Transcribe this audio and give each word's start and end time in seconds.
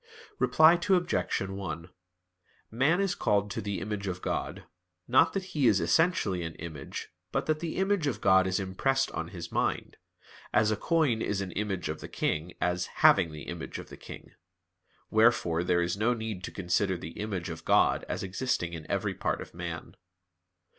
Reply 0.39 0.79
Obj. 0.89 1.41
1: 1.41 1.89
Man 2.71 2.99
is 2.99 3.13
called 3.13 3.51
to 3.51 3.61
the 3.61 3.79
image 3.79 4.07
of 4.07 4.23
God; 4.23 4.63
not 5.07 5.33
that 5.33 5.43
he 5.53 5.67
is 5.67 5.79
essentially 5.79 6.41
an 6.41 6.55
image; 6.55 7.09
but 7.31 7.45
that 7.45 7.59
the 7.59 7.75
image 7.75 8.07
of 8.07 8.19
God 8.19 8.47
is 8.47 8.59
impressed 8.59 9.11
on 9.11 9.27
his 9.27 9.51
mind; 9.51 9.97
as 10.51 10.71
a 10.71 10.75
coin 10.75 11.21
is 11.21 11.39
an 11.41 11.51
image 11.51 11.87
of 11.87 11.99
the 12.01 12.07
king, 12.07 12.55
as 12.59 12.87
having 13.05 13.31
the 13.31 13.43
image 13.43 13.77
of 13.77 13.89
the 13.89 13.95
king. 13.95 14.31
Wherefore 15.11 15.63
there 15.63 15.83
is 15.83 15.95
no 15.95 16.15
need 16.15 16.43
to 16.45 16.51
consider 16.51 16.97
the 16.97 17.19
image 17.19 17.51
of 17.51 17.63
God 17.63 18.03
as 18.09 18.23
existing 18.23 18.73
in 18.73 18.89
every 18.89 19.13
part 19.13 19.39
of 19.39 19.53
man. 19.53 19.95